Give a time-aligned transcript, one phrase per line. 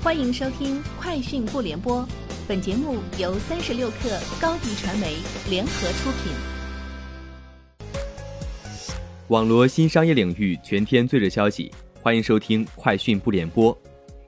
[0.00, 2.02] 欢迎收听《快讯不联播》，
[2.46, 5.16] 本节目由三十六克高低传媒
[5.50, 6.32] 联合出品。
[9.26, 13.74] 网络新商业领域全天最热消息，欢迎收听《快讯不联播》。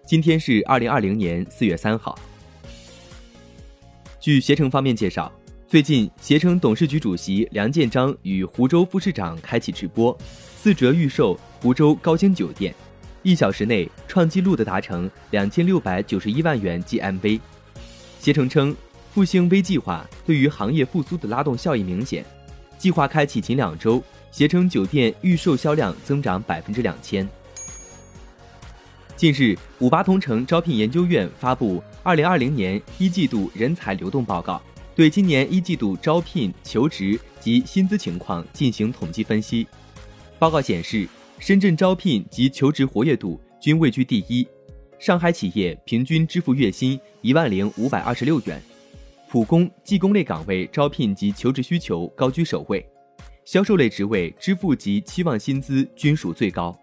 [0.04, 2.18] 今天是二零二零年四月三号。
[4.18, 5.32] 据携程方面介绍，
[5.68, 10.18] 最近携程董事局主席梁建章与湖州副市长开启直播，
[10.56, 12.74] 四折预售湖州高星酒店。
[13.22, 17.38] 一小时内创纪录的达成两千六百九十一万元 GMV。
[18.18, 18.74] 携程称，
[19.12, 22.24] 复兴微计划对于行业复苏的拉动效益明显。
[22.78, 27.28] 计划开启仅两周，携程酒店预售销量增长百分之两千。
[29.16, 34.62] 近日，五八同城招聘研究院发布二零二零年一季度人才流动报告，
[34.94, 39.66] 对今年一季度招聘、求职及薪资情况进行统计分析。
[40.38, 41.06] 报告显示。
[41.40, 44.46] 深圳招聘及求职活跃度均位居第一，
[44.98, 48.60] 上海企业平均支付月薪一万零五百二十六元，
[49.26, 52.86] 普工、技工类岗位招聘及求职需求高居首位，
[53.46, 56.78] 销售类职位支付及期望薪资均属最高。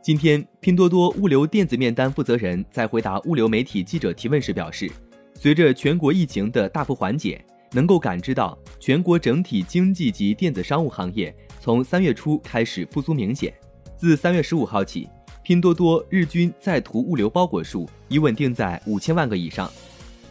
[0.00, 4.88] 今天，拼多多物流电子面单负责人在回答物流媒体记者提问时表示，
[5.34, 11.34] 随着全国疫情的大幅缓解，能够感知到全国整体经济及电子商务行业。
[11.62, 13.52] 从三月初开始复苏明显，
[13.94, 15.06] 自三月十五号起，
[15.42, 19.70] 拼多多日均在途物流包裹数已稳定在五千万个以上，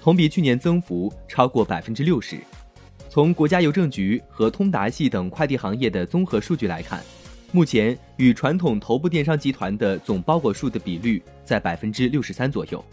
[0.01, 2.39] 同比去年增幅超过百分之六十。
[3.09, 7.03] 从国家邮政局和通达系等快递行业的综合数据来看，
[7.51, 12.83] 目前与传统头部电商集团的总包裹数的比率在百分之六十三左右。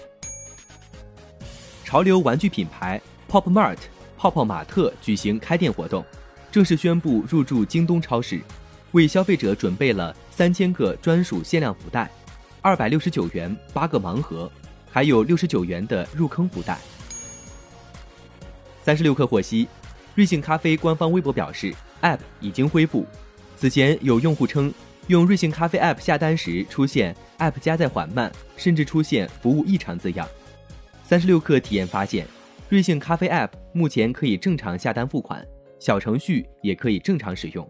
[1.84, 3.00] 潮流玩具品牌
[3.30, 3.78] Pop Mart
[4.18, 6.04] 泡泡玛特举行开店活动。
[6.56, 8.40] 正式宣布入驻京东超市，
[8.92, 12.10] 为消费者准备了三千个专属限量福袋，
[12.62, 14.50] 二百六十九元八个盲盒，
[14.90, 16.78] 还有六十九元的入坑福袋。
[18.82, 19.68] 三十六氪获悉，
[20.14, 23.04] 瑞幸咖啡官方微博表示，App 已经恢复。
[23.58, 24.72] 此前有用户称，
[25.08, 30.26] 用瑞幸咖啡 App 下单时出现 App 加载缓慢，甚至出现服务异常字样。
[31.04, 32.26] 三十六氪体验发现，
[32.70, 35.46] 瑞幸咖啡 App 目前可以正常下单付款。
[35.78, 37.68] 小程序也可以正常使用。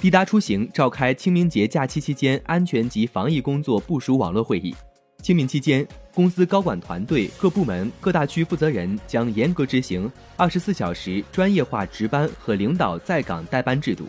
[0.00, 4.74] 滴答出行召开清明节假期期间安全及防疫工作部署网络会议。
[5.20, 14.06] 清明期间，公司高管团队、各部门、各大区负责人将严格执行二十四小时专业化值班和领导在岗代班制度，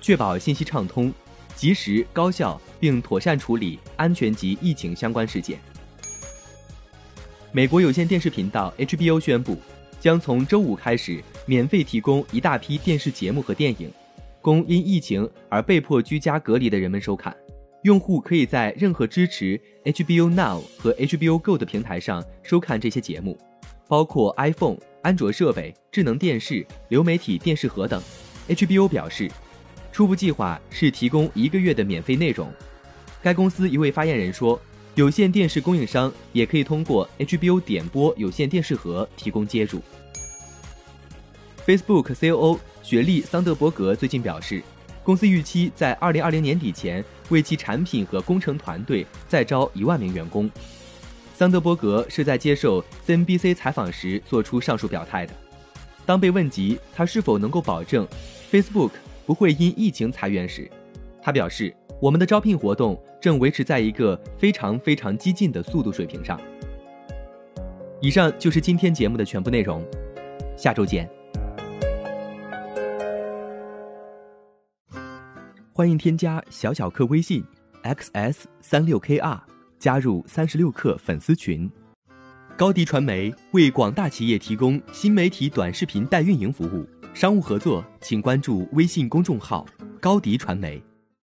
[0.00, 1.12] 确保信息畅通、
[1.56, 5.58] 及时、高效，并妥善处理安全及疫情相关事件。
[7.50, 9.58] 美国有线电视频道 HBO 宣布。
[10.02, 13.88] 将从周五开始免费提供一大批电视节目和电影，
[14.40, 17.32] 供因疫情而被迫居家隔离的人们收看。
[17.82, 23.38] 用户可以在任何支持 HBO Now 和 HBO Go 的平台上收看这些节目，
[23.86, 28.02] 包括 iPhone、安卓设备、智能电视、流媒体电视盒等。
[28.48, 29.30] HBO 表示，
[29.92, 32.52] 初步计划是提供一个月的免费内容。
[33.22, 34.60] 该公司一位发言人说。
[34.94, 39.80] 有线电视供应商也可以通过 HBO 点播有线电视盒提供接入。
[41.66, 44.62] Facebook COO 雪莉·桑德伯格最近表示，
[45.02, 50.50] 公司预期在2020年底前为其产品和工程团队再招一万名员工。
[51.34, 55.32] 桑德伯格是在接受 CNBC 采访时做出上述表态的。
[56.04, 58.06] 当被问及他是否能够保证
[58.52, 58.90] Facebook
[59.24, 60.70] 不会因疫情裁员时，
[61.22, 61.74] 他表示。
[62.02, 66.36] 我们的招聘活动正维持在一个非常非常激进的速度水平上。
[68.00, 69.80] 以上就是今天节目的全部内容，
[70.56, 71.08] 下周见。
[75.72, 77.44] 欢迎添加小小客微信
[77.84, 79.40] xs 三六 kr，
[79.78, 81.70] 加入三十六课粉丝群。
[82.56, 86.84] 高迪传媒为广大企业提供新媒体短视频代运营服务，
[87.14, 89.64] 商务合作请关注微信公众号
[90.00, 90.82] 高迪传媒。